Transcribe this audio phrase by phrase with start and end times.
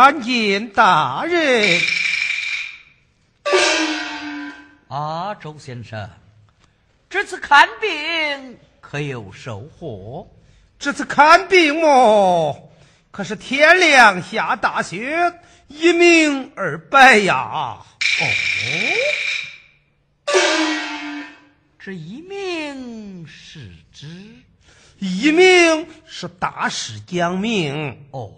[0.00, 1.78] 参见大人。
[4.88, 6.08] 啊，周先生，
[7.10, 10.26] 这次看病可有收获？
[10.78, 12.72] 这次看病么，
[13.10, 15.34] 可是天亮下大雪，
[15.68, 17.76] 一命二白呀。
[17.82, 18.24] 哦，
[21.78, 24.06] 这一命是指
[24.98, 28.32] 一命是大事讲命，哦，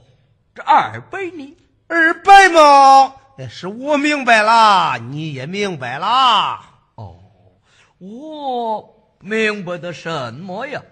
[0.54, 1.56] 这二百呢？
[1.88, 6.60] 二百嘛，那是我明白了，你也明白了。
[6.94, 7.16] 哦，
[7.98, 10.82] 我明白的什么呀？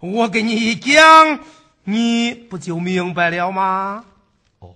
[0.00, 1.40] 我给你一讲，
[1.84, 4.04] 你不就明白了吗？
[4.58, 4.74] 哦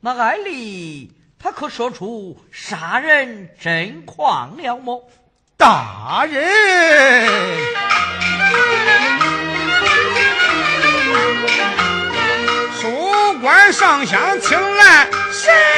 [0.00, 5.08] 那艾丽她可说出杀人真况了么？
[5.56, 7.28] 大人，
[13.44, 15.06] 官上香请来。
[15.30, 15.73] 神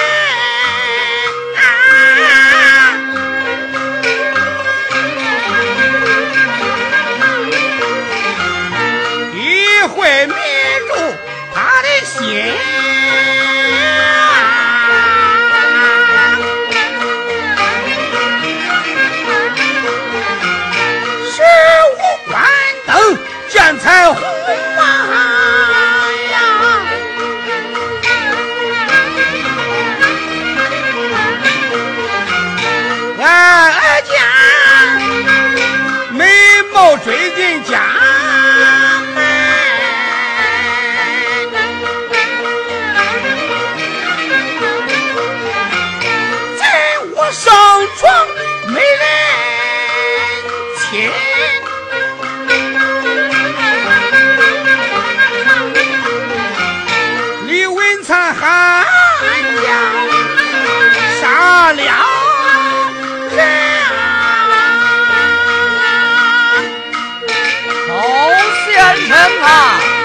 [37.06, 37.80] 追进家
[39.14, 39.24] 门。
[46.58, 47.54] 在我上
[47.96, 48.26] 床
[48.74, 49.06] 没人
[50.80, 51.08] 亲。
[57.46, 58.84] 李文灿喊
[59.62, 59.68] 叫
[61.20, 62.16] 杀了
[69.28, 69.95] 啊，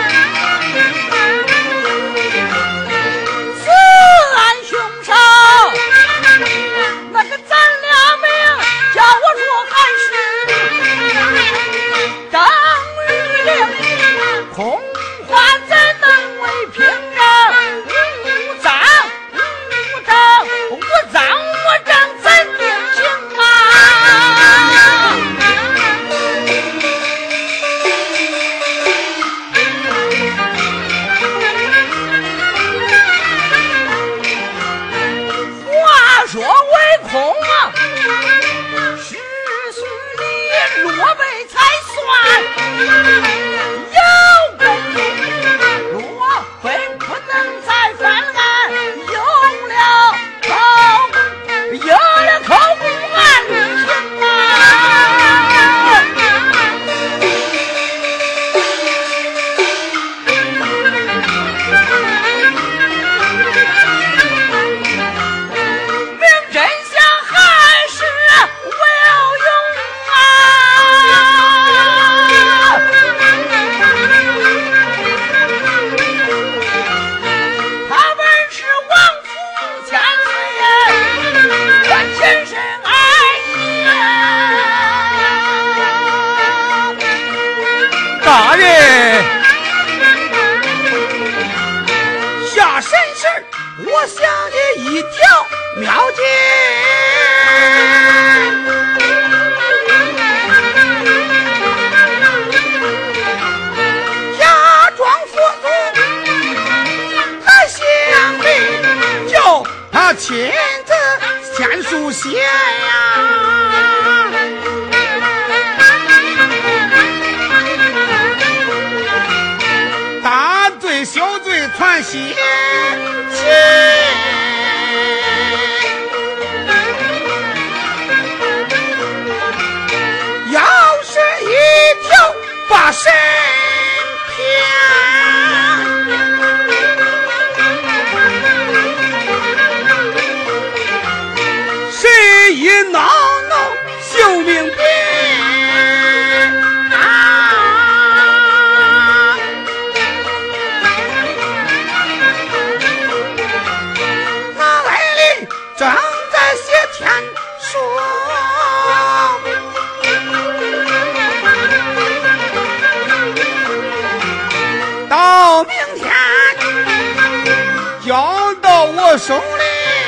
[169.18, 170.01] 手里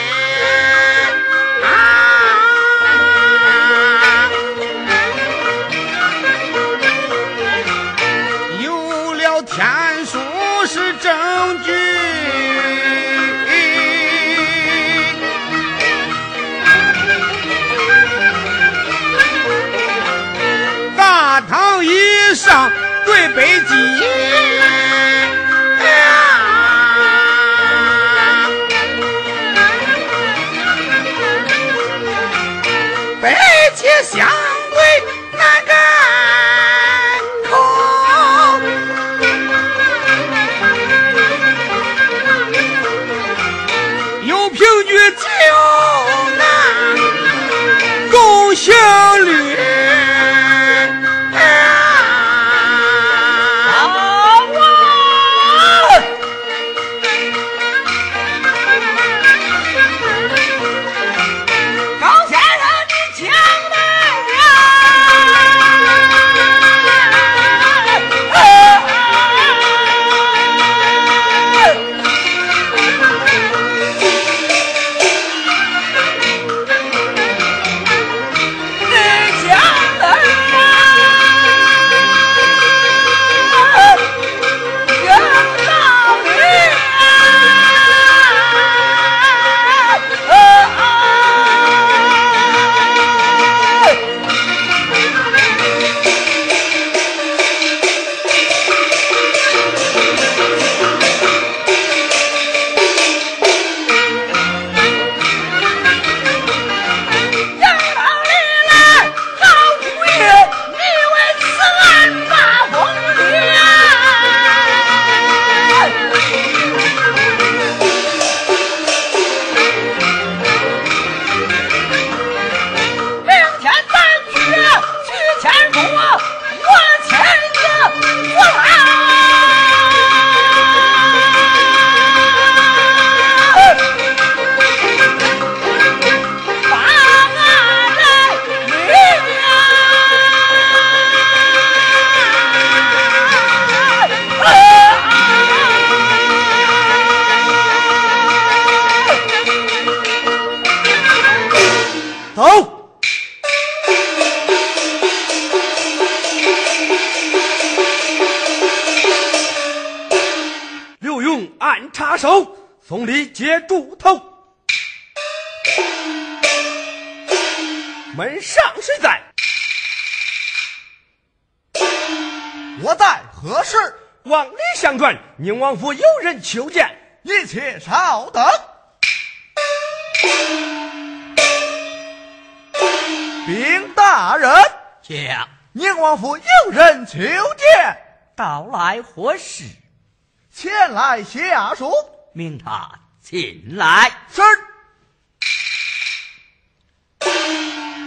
[192.34, 194.12] 命他进来。
[194.30, 194.42] 是，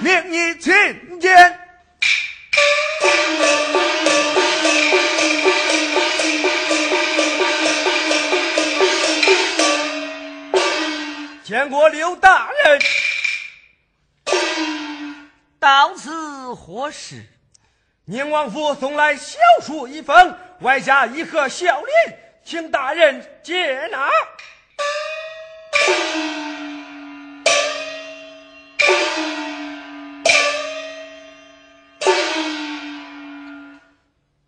[0.02, 1.60] 命你亲见。
[11.44, 12.80] 见过刘大人，
[15.60, 17.24] 到此何事？
[18.06, 21.92] 宁王府送来小书一封，外加一盒小礼。
[22.48, 24.08] 请大人接纳。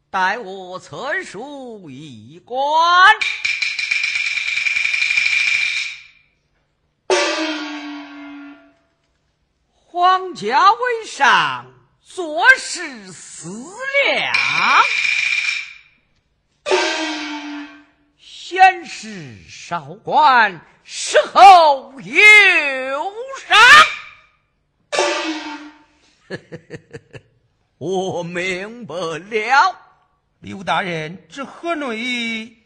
[0.08, 3.12] 待我册书一关。
[9.74, 11.66] 皇家为上，
[12.00, 13.48] 做事思
[14.04, 14.32] 量，
[18.48, 22.14] 显示少官，事后有
[23.46, 23.58] 赏。
[27.76, 29.76] 我明白了。
[30.40, 32.56] 刘大人，这何内？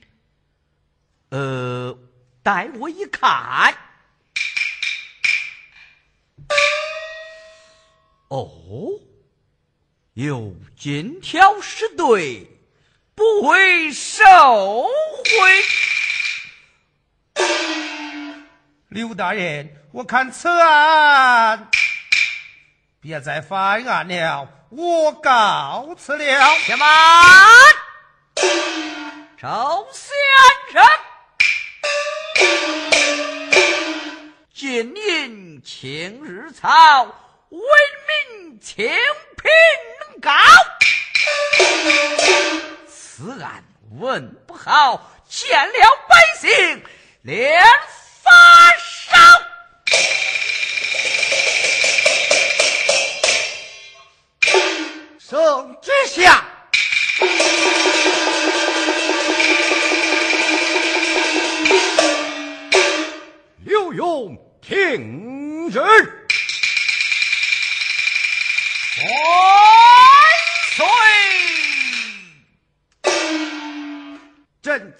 [1.30, 1.98] 呃，
[2.44, 3.76] 待我一看。
[8.28, 8.48] 哦，
[10.14, 12.46] 有金条是对，
[13.14, 15.64] 不会受贿。
[18.88, 21.68] 刘大人，我看此案，
[23.00, 24.48] 别再翻案了。
[24.70, 26.88] 我告辞了，且慢，
[29.38, 30.10] 周先
[30.72, 30.82] 生，
[34.54, 37.04] 今年晴日草，
[37.50, 37.60] 为
[38.38, 39.50] 民清平
[43.22, 43.62] 此案
[44.00, 45.72] 问不好，见了
[46.08, 46.84] 百姓
[47.22, 47.62] 连
[48.20, 48.30] 发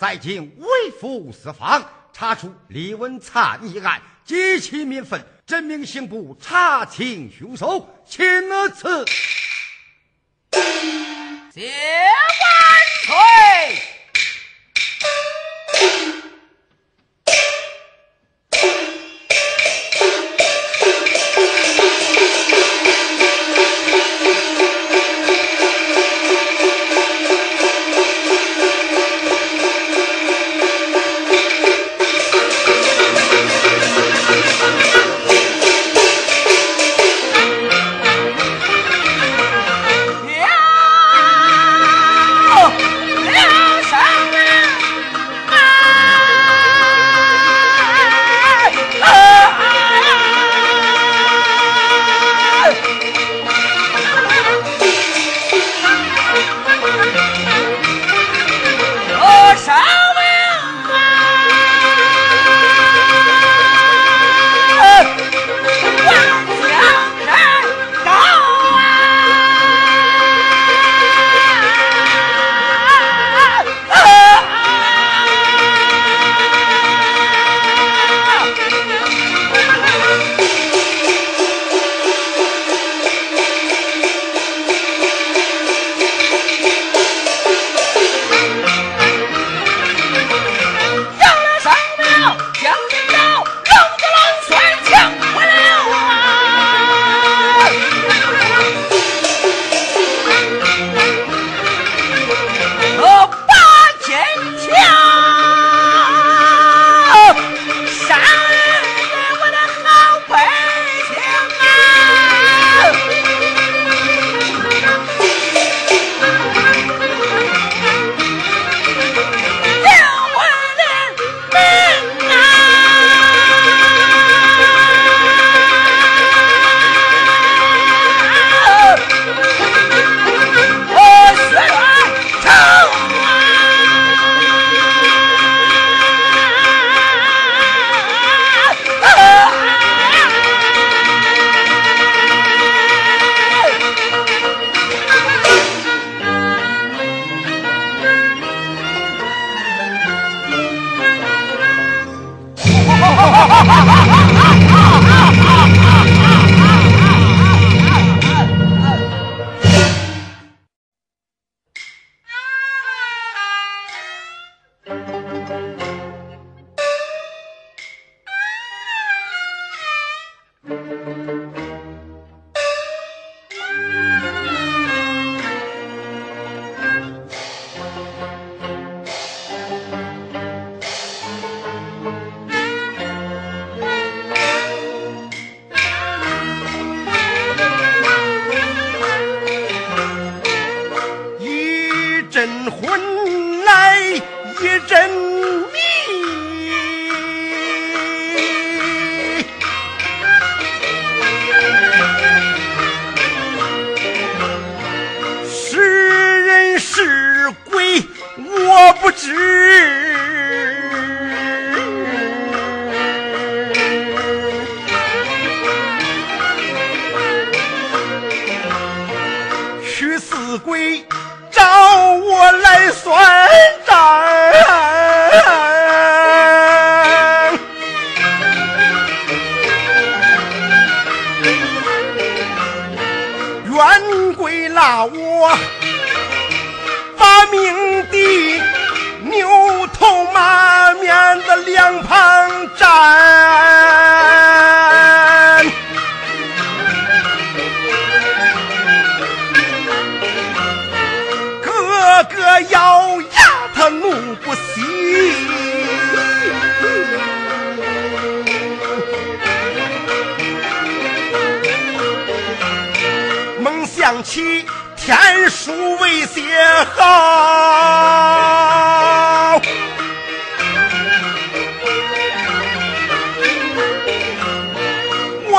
[0.03, 1.81] 在京微服四方，
[2.13, 8.43] 查出李文灿一案，激起民愤，真名刑部查清凶手，钦
[8.75, 9.05] 此。
[11.55, 11.71] 谢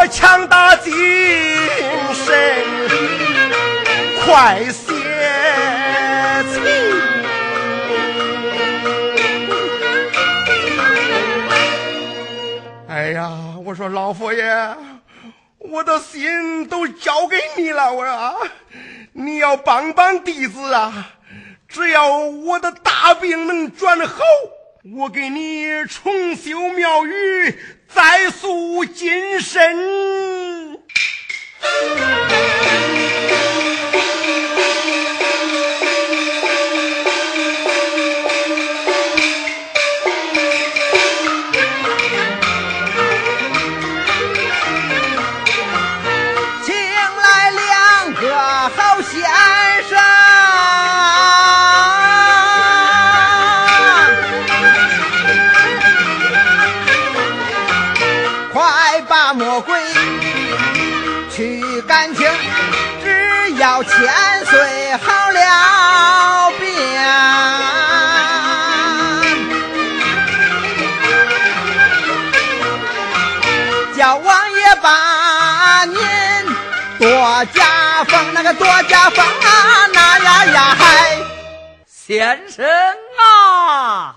[0.08, 0.94] 强打精
[2.14, 2.64] 神，
[4.26, 4.94] 快写
[6.54, 6.64] 情。
[12.88, 13.30] 哎呀，
[13.66, 14.44] 我说老佛爷，
[15.58, 18.48] 我的心都交给你了，我说，
[19.14, 21.10] 你要帮帮弟子啊！
[21.68, 24.24] 只要我的大病能转好，
[24.92, 30.78] 我给你重修庙宇，再塑金身。
[78.56, 81.18] 多加防啊，那呀呀嗨！
[81.88, 82.66] 先生
[83.20, 84.16] 啊，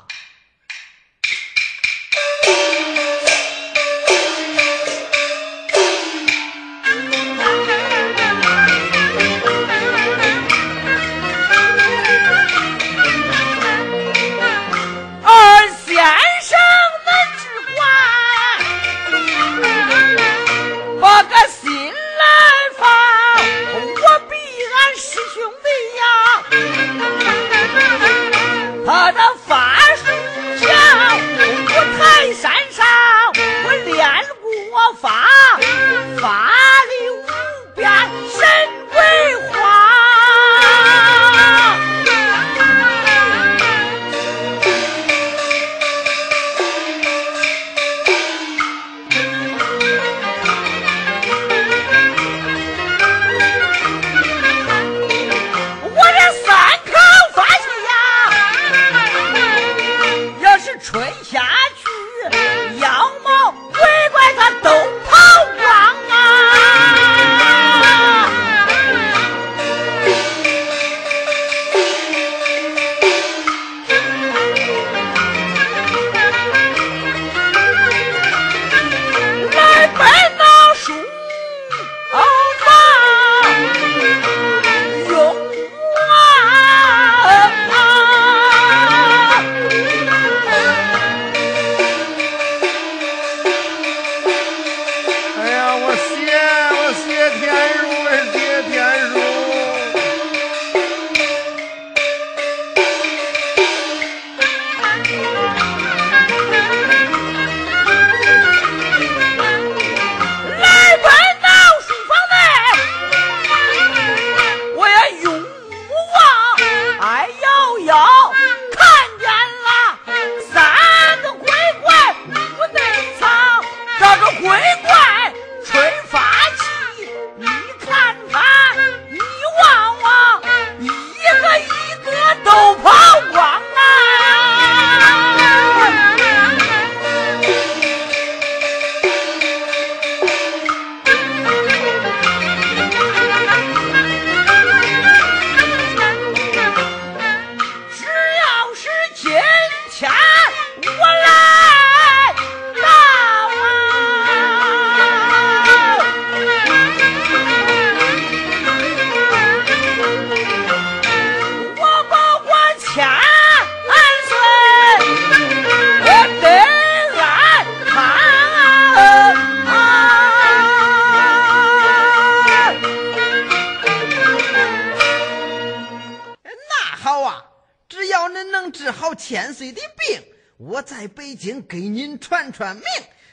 [182.57, 182.85] 传传名，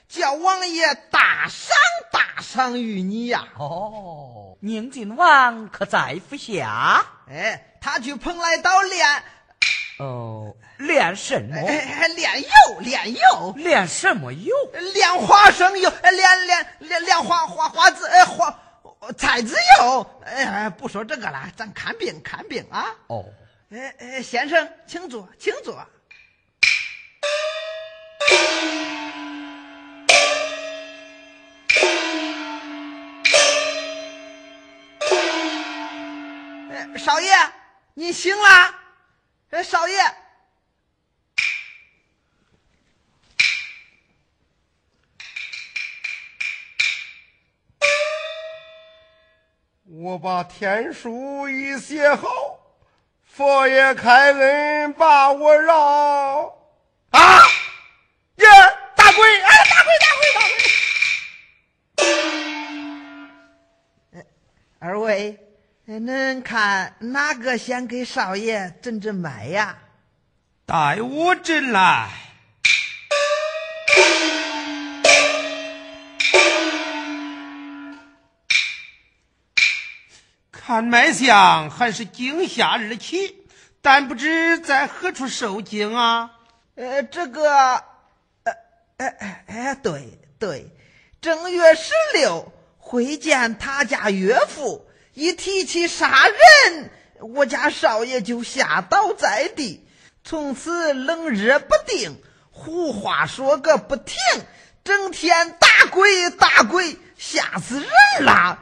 [0.09, 1.77] 叫王爷大赏
[2.11, 3.47] 大赏于你呀。
[3.57, 7.05] 哦，宁靖王可在府下？
[7.29, 9.23] 哎，他去蓬莱岛练。
[9.99, 11.55] 哦，练什么？
[11.55, 14.53] 练油，练油，练什么油？
[14.93, 18.59] 练花生油，练练练练花花花子，呃花
[19.17, 20.21] 菜籽油。
[20.25, 22.87] 哎，不说这个了，咱看病看病啊。
[23.07, 23.23] 哦，
[23.71, 25.81] 哎哎，先生，请坐，请坐。
[36.97, 37.31] 少爷，
[37.93, 38.79] 你醒啦。
[39.49, 39.95] 哎，少爷，
[49.85, 52.27] 我把天书已写好，
[53.25, 56.62] 佛爷开恩把我饶。
[65.85, 69.77] 恁看哪个先给少爷诊诊脉呀？
[70.65, 72.09] 带我诊来。
[80.51, 83.45] 看脉象还是惊吓日起，
[83.81, 86.31] 但不知在何处受惊啊？
[86.75, 87.51] 呃，这个，
[88.43, 88.53] 呃，
[88.95, 90.71] 哎哎哎，对对，
[91.19, 94.87] 正月十六会见他家岳父。
[95.13, 99.85] 一提起杀人，我家少爷就吓倒在地，
[100.23, 102.21] 从此冷热不定，
[102.51, 104.17] 胡话说个不停，
[104.83, 108.59] 整天打鬼打鬼，吓死人了。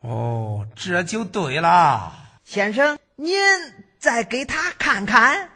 [0.00, 2.12] 哦，这就对了，
[2.44, 3.38] 先生，您
[3.98, 5.50] 再给他看看。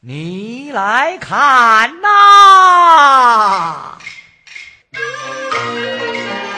[0.00, 3.98] 你来看呐。
[4.94, 6.51] Música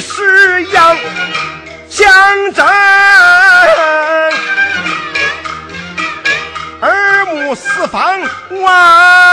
[0.00, 0.96] 是要
[1.88, 2.66] 相争，
[6.80, 8.20] 耳目四方
[8.60, 9.27] 望。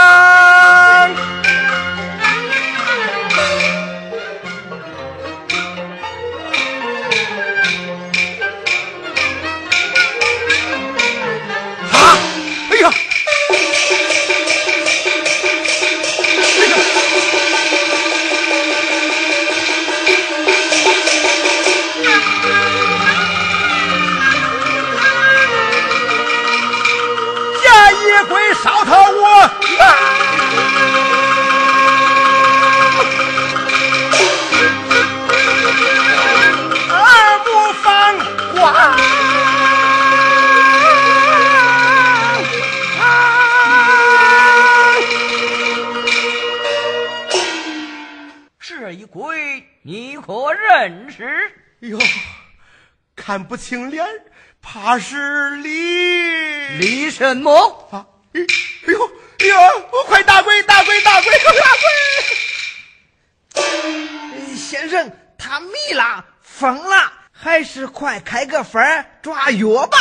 [50.68, 51.52] 认识？
[51.80, 51.98] 哟，
[53.14, 54.06] 看不清脸，
[54.60, 57.88] 怕是李李什么？
[57.92, 58.06] 啊！
[58.32, 58.40] 哎
[58.92, 59.56] 呦哎呦，
[59.92, 61.50] 我快打鬼打鬼打鬼打
[63.52, 64.54] 鬼！
[64.56, 68.82] 先生，他迷了，疯了，还是快开个方
[69.22, 69.96] 抓药吧。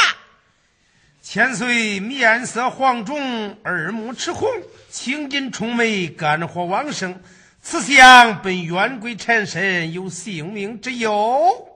[1.21, 4.49] 千岁面色黄肿，耳目赤红，
[4.89, 7.21] 青筋充眉，肝火旺盛。
[7.67, 11.67] 此相本冤鬼缠身，有性命之忧。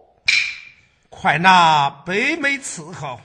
[1.10, 3.19] 快拿北梅伺候。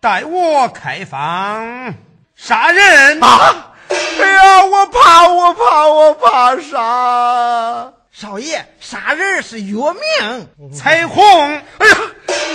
[0.00, 1.96] 待我开方
[2.36, 3.72] 杀人啊！
[3.88, 7.92] 哎呀，我怕，我怕，我怕杀！
[8.12, 10.48] 少爷，杀人是约命。
[10.72, 11.24] 彩虹，
[11.78, 11.96] 哎呀，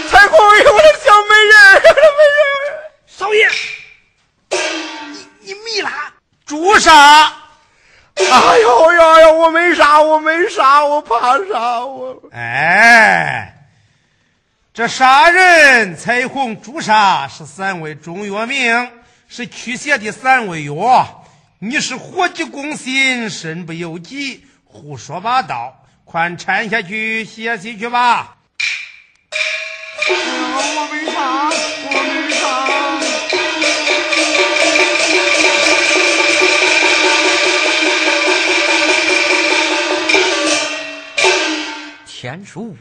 [0.10, 2.46] 彩虹，我的小美人，我的美人！
[3.06, 3.50] 少爷，
[5.12, 5.90] 你你迷了？
[6.46, 7.34] 诛杀！
[8.16, 12.22] 哎呦呦呦，我没啥，我没啥，我怕啥我。
[12.32, 13.54] 哎。
[14.74, 18.92] 这杀人、彩虹、朱砂是三味中药名，
[19.28, 21.26] 是驱邪的三味药。
[21.60, 25.84] 你是火急攻心，身不由己，胡说八道！
[26.06, 28.37] 快掺下去歇息去吧。
[30.10, 30.14] 我
[30.90, 31.18] 没杀，
[31.84, 32.40] 我没杀。
[42.06, 42.74] 天书，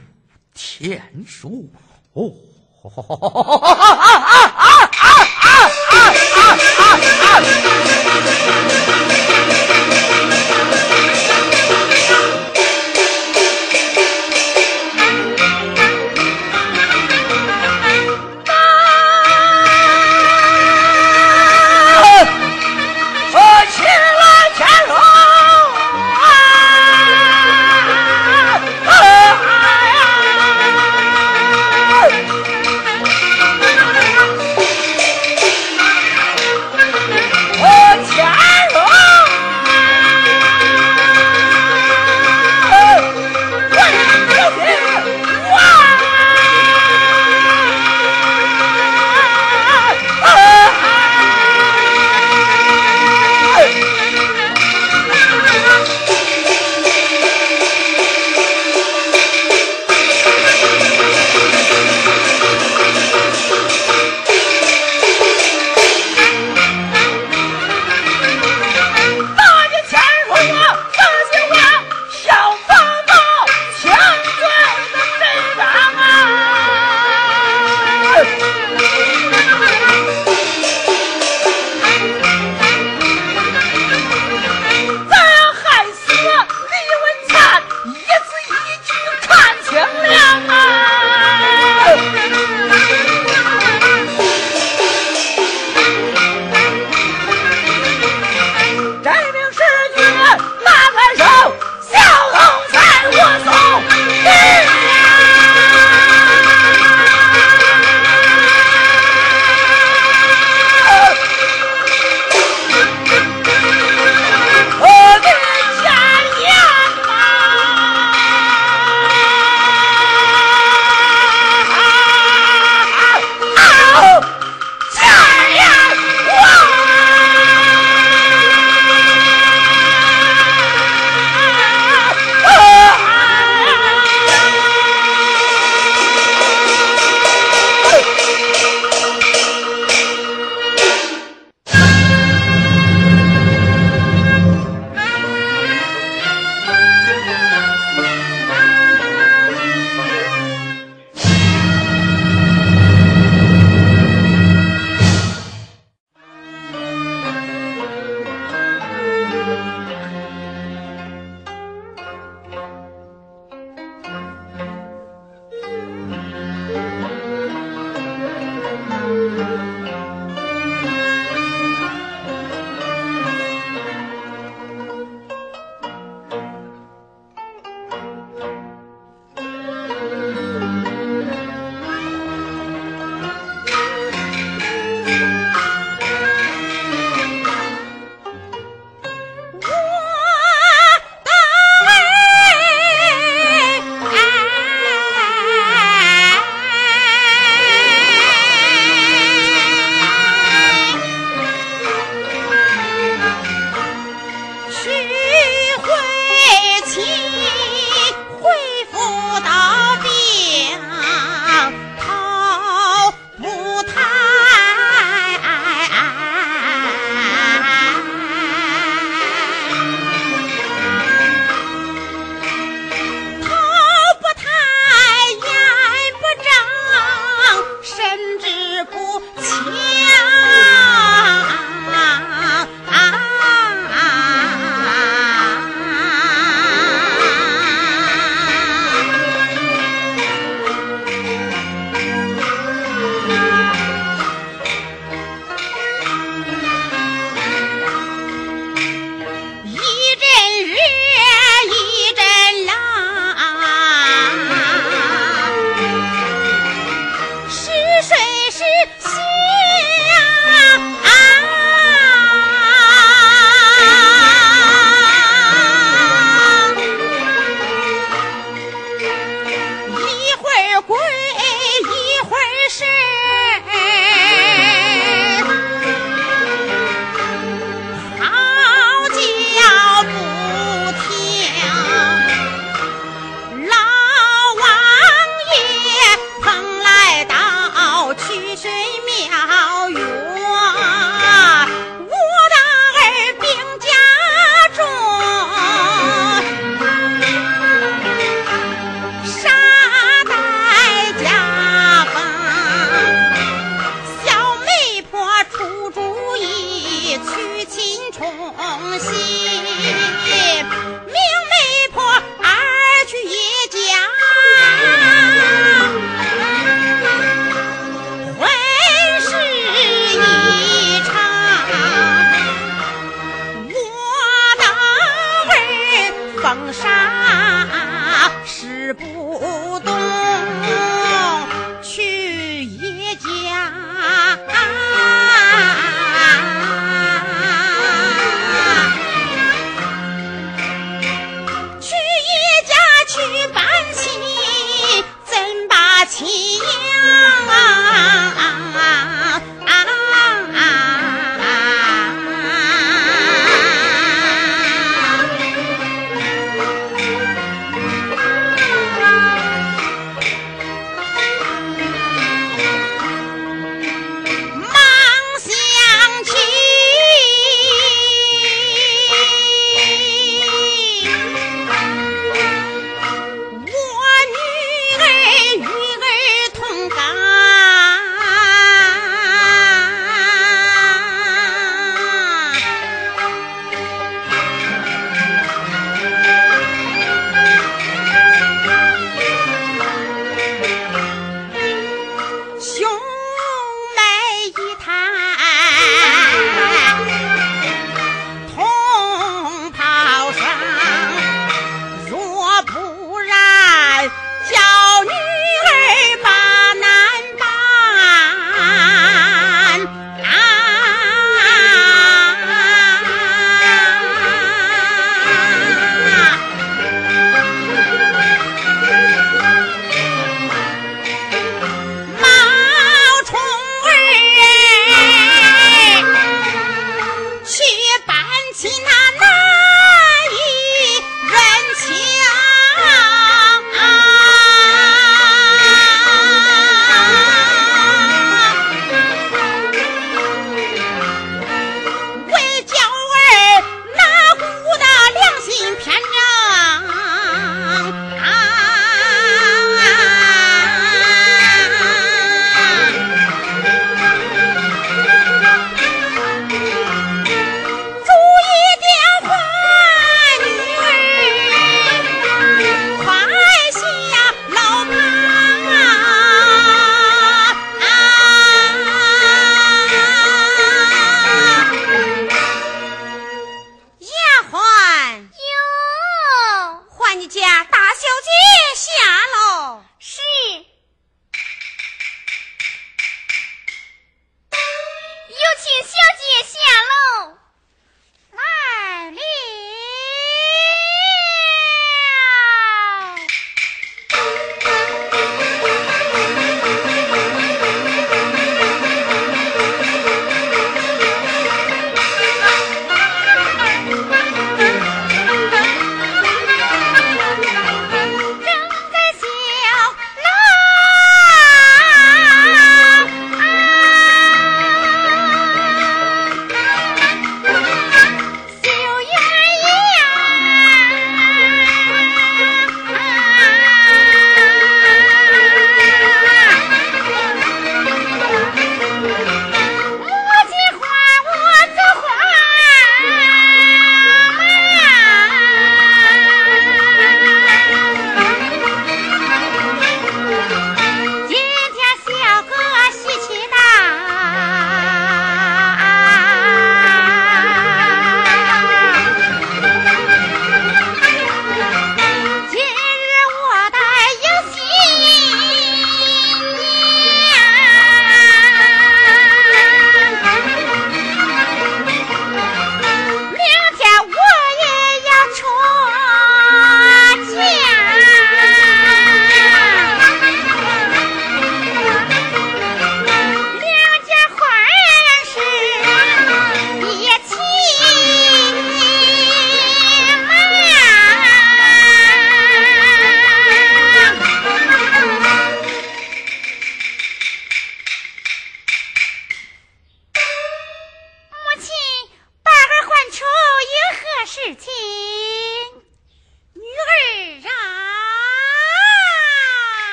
[0.54, 1.68] 天书。
[2.12, 2.32] 哦，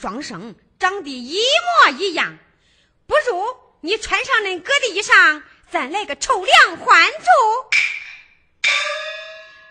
[0.00, 2.38] 双生，长得一模一样。
[3.06, 3.44] 不如
[3.82, 7.26] 你穿上恁哥的衣裳，咱来个臭凉换柱。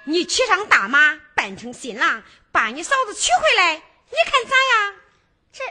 [0.04, 4.96] 你骑上大马，扮成新郎，把你嫂子娶回来，你看咋样？
[5.52, 5.64] 这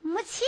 [0.00, 0.46] 母亲。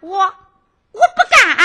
[0.00, 0.34] 我
[0.92, 1.56] 我不干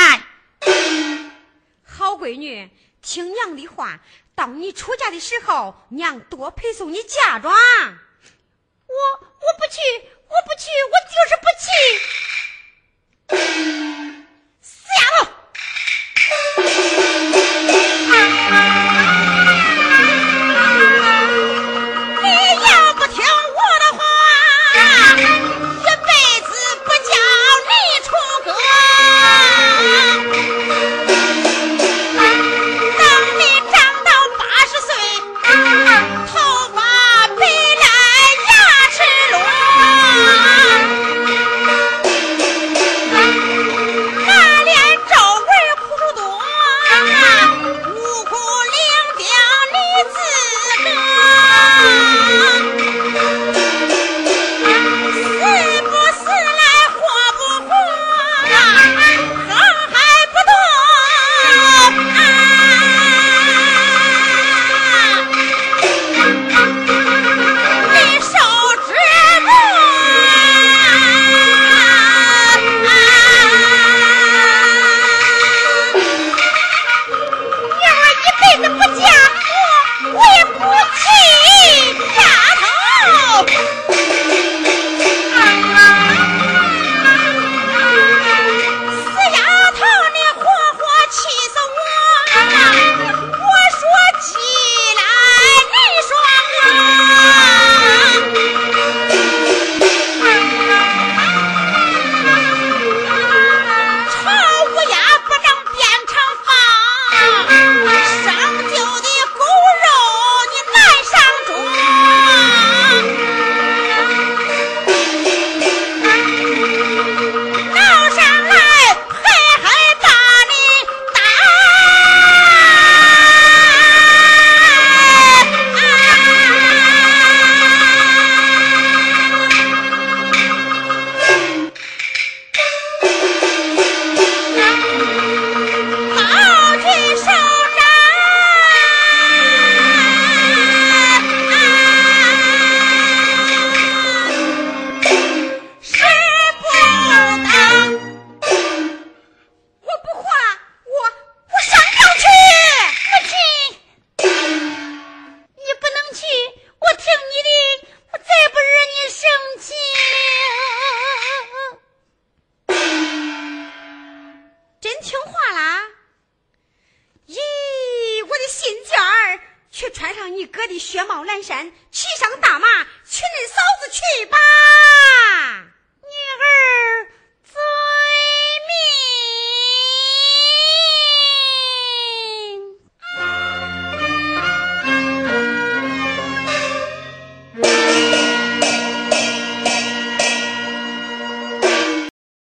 [1.83, 2.69] 好闺女
[3.01, 3.99] 听娘的话
[4.35, 7.53] 到你出嫁的时候娘多陪送你嫁妆。
[7.53, 7.57] 我
[9.21, 9.79] 我不去
[10.27, 11.65] 我不去我就是不去。
[14.61, 15.29] 死丫头